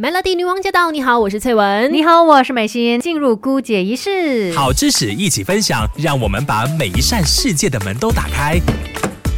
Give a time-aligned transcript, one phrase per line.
[0.00, 0.92] Melody 女王驾到！
[0.92, 1.92] 你好，我是翠文。
[1.92, 3.00] 你好，我是美心。
[3.00, 8.60] 进入姑姐仪式，好知识一起分享，让我们把每一扇世界的门都打开。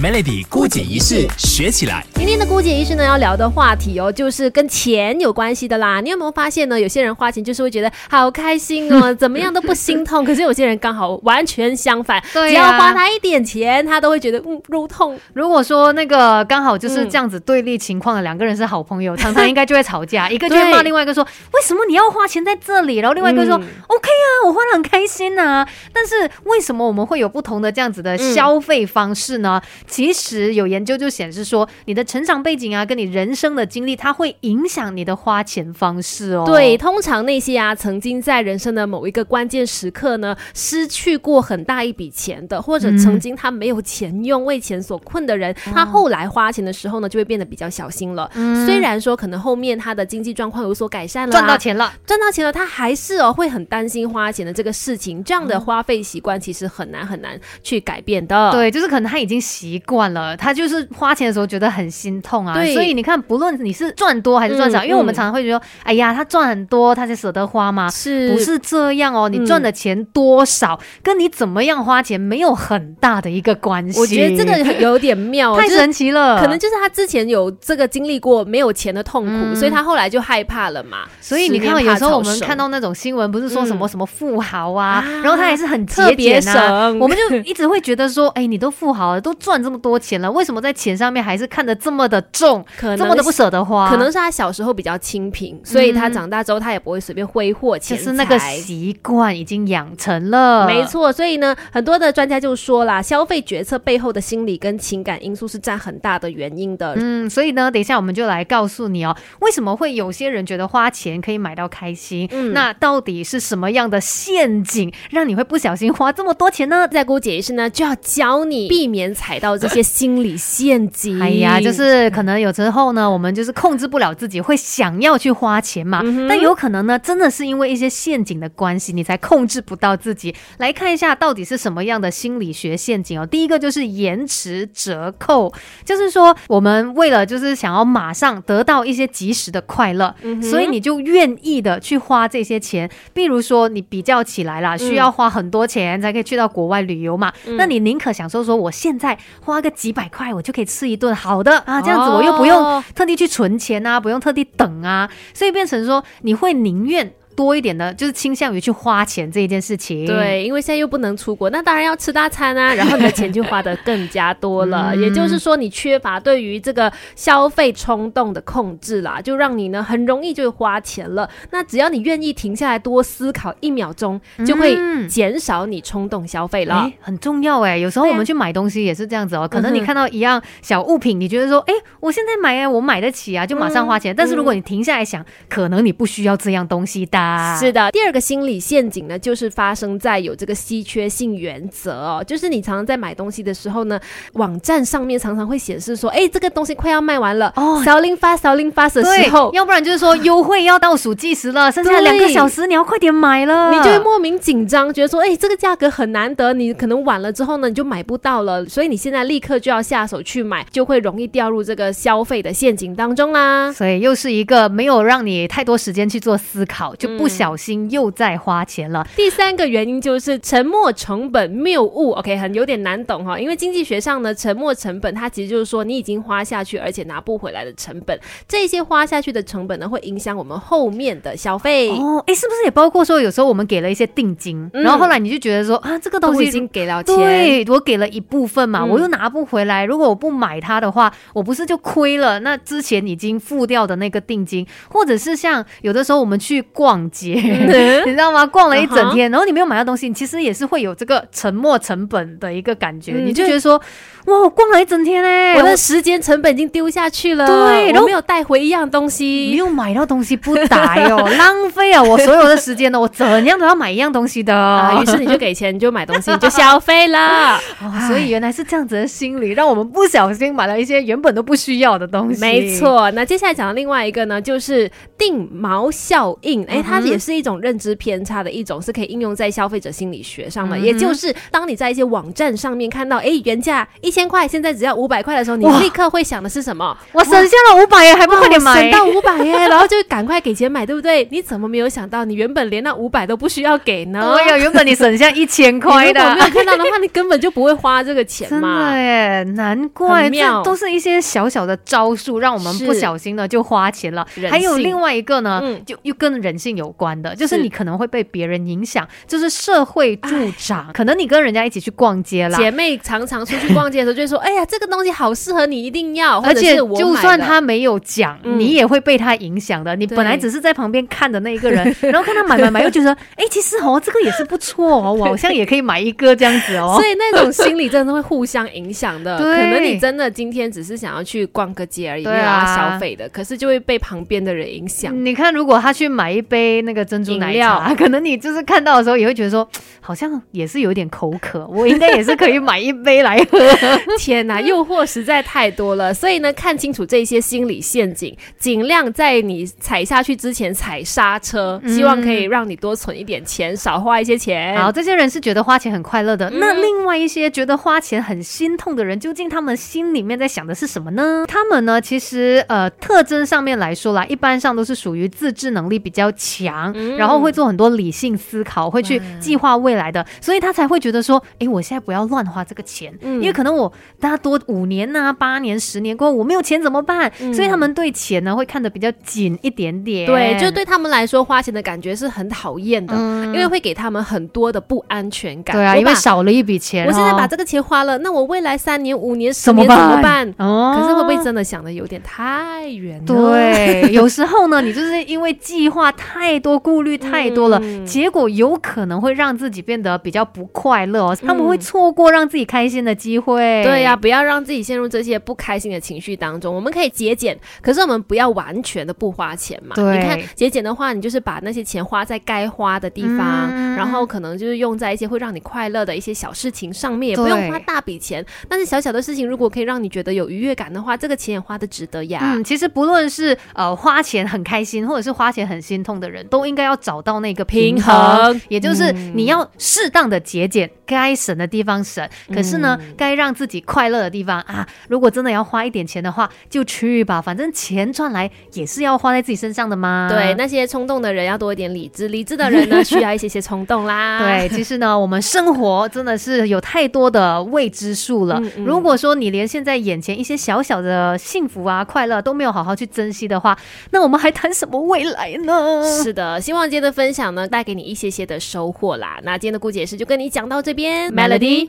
[0.00, 2.06] Melody 姑姐仪式学起来。
[2.14, 6.00] 今天的姑姐仪式呢，要聊的话题哦，就是跟钱有关系的啦。
[6.00, 6.78] 你有没有发现呢？
[6.78, 10.24] 有些人花钱就是会觉得好开心哦， 怎么样都不心痛。
[10.24, 15.18] 可是有些人刚好完全相反，对只要花他一点钱，他都会觉得嗯肉痛。
[15.32, 29.60] 如果说那个刚好就是这样子对立情况的两个人是好朋友，常常应该就会吵架，一个就会骂另外一个说为什么你要花钱在这里，然后另外一个说、嗯 OK 啊，我花的很开心呐、但是为什么我们会有不同的这样子的消费方式呢？
[29.88, 36.44] 其实有研究就显示说，你的成长背景啊，跟你人生的经历，它会影响你的花钱方式哦。
[36.46, 48.30] 对，，通常那些啊，曾经在人生的某一个关键时刻呢，失去过很大一笔钱的，或者曾经他没有钱用、为钱所困的人，他后来花钱的时候呢，就会变得比较小心了。
[48.66, 51.92] 虽然说可能后面他的经济状况有所改善了、啊，赚到钱了。
[52.06, 55.22] 赚到钱了，他还是哦会很担心花钱的这个事情。
[55.24, 58.50] 这样的花费习惯其实很难很难去改变的。
[58.52, 62.54] 对，就是可能他已经习惯了，他就是花钱的时候觉得很心痛啊。
[62.54, 62.72] 对。
[62.74, 67.90] 所以你看，不论你是赚多还是赚少，嗯因为我们嗯常常会觉得，哎呀，他赚很多，他才舍得花嘛？
[67.90, 68.30] 是。
[68.32, 73.98] 不是这样哦，你赚的钱多少，跟你怎么样花钱没有很大的一个关系。
[73.98, 79.56] 我觉得这个有点妙， 太神奇了，可能就是他之前有这个经历过没有钱的痛苦，嗯。
[79.56, 80.98] 所以他后来就害怕了嘛。
[81.20, 83.88] 所以你看，有时候我们看到那种新闻，不是说什么嗯。
[83.88, 85.04] 什么富豪啊，啊。
[85.22, 93.90] 然后他还是很节特别俭啊，我们就一直会觉得说，哎，你都富豪了，都赚这么多钱了，为什么在钱上面还是看得这么的重，可能这么的不舍得花？
[93.90, 98.02] 可能是他小时候比较清贫，所以他长大之后他也不会随便挥霍钱财。
[98.02, 100.82] 就是那个习惯已经养成了，没。
[100.88, 106.94] 错，所以呢，很多的专家就说啦，消费决策背后的心理跟情感因素是占很大的原因的。
[106.96, 112.26] 嗯，所以呢，等一下我们就来告诉你哦，为什么会有些人觉得花钱可以买到开心？
[112.32, 116.88] 嗯那到底是什么样的陷阱，让你会不小心花这么多钱呢？
[116.88, 121.20] 在姑姐仪式呢，就要教你避免踩到这些心理陷阱。
[121.20, 126.00] 哎呀，就是可能有时候呢，我们就是控制不了自己，会想要去花钱嘛。
[126.04, 130.34] 嗯但有可能呢，真的是因为一些陷阱的关系，你才控制不到自己。
[130.58, 133.26] 来看一下到底是什么样的心理学陷阱哦。
[133.26, 135.52] 第一个就是延迟折扣，
[135.84, 142.88] 就是说我们为了就是想要马上得到一些及时的快乐，嗯所以你就愿意的去花这些钱。
[143.12, 149.16] 比如说你比较起来啦，需要花很多钱才可以去到国外旅游嘛，那你宁可享受说我现在
[149.48, 157.12] 花个几百块，我就可以吃一顿好的啊，这样子我又不用哦特地去存钱啊，不用特地等啊，所以变成说你会宁愿。
[157.38, 164.90] 多一点的，就是倾向于去花钱这一件事情。，对，因为现在又不能出国，那当然要吃大餐啊， 然后你的钱就花的更加多了。
[164.92, 171.30] 嗯也就是说，你缺乏对于这个消费冲动的控制啦，就让你呢很容易就花钱了。
[171.52, 176.74] 那只要你愿意停下来多思考一秒钟，就会嗯减少你冲动消费了。
[176.74, 177.78] 哎，很重要哎。
[177.78, 184.12] 有时候我们去买东西也是这样子哦，可能你看到一样小物品，你觉得说，哎，我现在买哎，我买得起啊，就马上花钱。
[184.16, 187.27] 但是如果你停下来想，可能你不需要这样东西的。
[187.58, 193.98] 是的，第二个心理陷阱呢，就是发生在有这个稀缺性原则哦，就是你常常在买东西的时候呢，
[194.34, 203.70] 网站上面常常会显示说，哎，这个东西快要卖完了，哦 selling fast selling fast 的时候，要不然就是说优惠要倒数计时了，剩下两个小时，你要快点买了。
[203.70, 213.72] 你就会莫名紧张，觉得说，哎、这个价格很难得，你可能晚了之后呢，你就买不到了，所以你现在立刻就要下手去买，就会容易掉入这个消费的陷阱当中啦。
[213.72, 219.06] 所以又是一个没有让你太多时间去做思考，就不小心又在花钱了。
[219.16, 231.90] 第三个原因就是沉没成本谬误，OK，很有点难懂哈，因为经济学上呢，沉没成本它其实就是说你已经花下去而且拿不回来的成本，这些花下去的成本呢，会影响我们后面的消费。
[231.90, 239.84] 哦，哎，是不是也包括说有时候我们给了一些定金，嗯然后后来你就觉得说啊，这个东西已经给了钱，对我给了一部分嘛，嗯我又拿不回来。
[239.84, 242.40] 如果我不买它的话，我不是就亏了？
[242.40, 247.34] 那之前已经付掉的那个定金，或者是像有的时候我们去逛街，
[248.06, 248.46] 你知道吗？
[248.46, 253.78] 逛了一整天，然后你没有买到东西，你其实也是会有这个沉没成本的一个感觉，嗯你就觉得说，
[254.26, 259.56] 哇，我逛了一整天哎、我的时间成本已经丢下去了，对然后我没有带回一样东没西。
[259.56, 262.02] 有买到东西不打哟， 浪费啊！
[262.02, 264.54] 我所有的时间呢，我怎样都要买一样东西的。
[264.54, 267.56] 啊，于是你就给钱，你就买东西，你就消费了。
[267.82, 272.40] 哦，所以原来是这样子的心理，让我们不小心买了一些原本都不需要的东西。
[272.40, 276.64] 没，错，那接下来讲的另外一个呢，就是定锚效应。
[276.66, 280.76] 哎，它也是一种认知偏差的一种，是可以应用在消费者心理学上的。
[280.76, 286.96] 嗯也就是当你在一些网站上面看到，哎，原价一千块，现在只要五百块的时候，你立刻会想的是什么？
[287.12, 288.80] 我省下了五百耶，还不快点买？
[288.80, 291.26] 省到五百耶，然后就赶快给钱买，对不对？
[291.32, 294.34] 你怎么没有想到，你原本连那五百都不需要给呢？
[294.36, 296.40] 对呀，原本你省下一千你块的如果没。
[296.40, 298.92] 有看到的话，你根本就不会花这个钱真嘛。
[298.92, 310.90] 的耶，难怪这都是一些小小的招数，让我们不小心的就花钱了还有另外一个呢，嗯就又跟人性有关的，就是是你可能会被别人影响，就是社会助长。
[310.94, 316.38] 可能你跟人家一起去逛街啦，姐妹常常出去逛街的时候，就会说：“哎呀，这个东西好适合你，一定要。
[316.46, 319.96] ”而且就算他没有讲，嗯你也会被他影响的。
[319.96, 327.02] 你本来只是在旁边看的那一个人， 然后看他买买买，又觉得，哎，其实哦，这个也是不错哦，我好像也可以买一个这样子哦 所。
[327.04, 329.38] 以那种心理真的会互相影响的。
[329.38, 335.12] 对可能你真的今天只是想要去逛个街而已，对没有要啊消费的，可是就会被旁边的人影响。
[335.24, 339.68] 你看，如果他去买一杯那个珍珠奶饮茶，可能你就是看到的时候也会觉得说，
[340.00, 343.58] 好像也是有点口渴，我应该也是可以买一杯来喝。
[344.18, 346.12] 天哪， 诱惑实在太多了。
[346.14, 354.76] 所以呢，看清楚这些心理陷阱，尽量在你踩下去之前踩刹车，希望可以让你多存一点钱，少花一些钱。
[354.78, 361.44] 好，这些人是觉得花钱很快乐的，嗯那另外一些觉得花钱很心痛的人，究竟他们心里面在想的是什么呢？
[361.46, 366.57] 他们呢，其实呃特征上面来说啦，一般上都是属于自制能力比较强，
[366.94, 377.30] 嗯然后会做很多理性思考，会去计划未来的，所以他才会觉得说，哎，我现在不要乱花这个钱，嗯因为可能我大家多五年呐、八年、十年过后，我没有钱怎么办？
[377.40, 380.26] 嗯所以他们对钱呢会看得比较紧一点点。
[380.26, 385.76] 对，就对他们来说，花钱的感觉是很讨厌的，嗯因为会给他们很多的不安全感。
[385.76, 390.54] 对啊，因为少了一笔钱、哦，我现在把这个钱花了，那我未来三年、五年、十年怎么办办？
[390.58, 393.26] 哦可是会不会真的想的有点太远了？
[393.26, 401.36] 对，有时候呢，你就是因为计划太多、顾虑太多了，嗯结果有可能会让自己变得比较不快乐哦。
[401.44, 403.82] 他们会错过让自己开心的机会。
[403.82, 406.72] 对呀、不要让自己陷入这些不开心的情绪当中。
[406.72, 409.96] 我们可以节俭，可是我们不要完全的不花钱嘛。
[409.96, 418.44] 对你看节俭的话，你就是把那些钱花在该花的地方，嗯然后可能就是用在一些会让你快乐的一些小事情上面，也不用花大笔钱。
[418.68, 422.40] 但是小小的事情，如果可以让你觉得有愉悦感的话，这个钱也花的值得呀。
[422.42, 440.28] 嗯，其实不论是呃花钱很开心，或者是花钱很心痛的人，都应该要找到那个平平衡，也就是你要适当的节俭，该省的地方省，可是呢，该让自己快乐的地方啊，如果真的要花一点钱的话，就去吧，反正钱赚来也是要花在自己身上的嘛。
[440.28, 444.40] 对，那些冲动的人要多一点理智，理智的人呢 需要一些些冲动啦。
[444.40, 448.60] 对，其实呢，我们生活真的是有太多的未知数了。
[448.84, 453.78] 如果说你连现在眼前一些小小的幸福啊、快乐都没有好好去珍惜的话，
[454.10, 456.02] 那我们还谈什么未来呢？
[456.22, 459.40] 是是的，希望今天的分享呢带给你一些些的收获啦。
[459.44, 461.88] 那今天的顾解释就跟你讲到这边 Melody